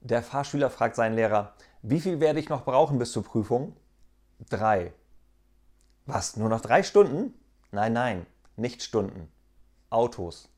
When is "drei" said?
4.48-4.92, 6.60-6.82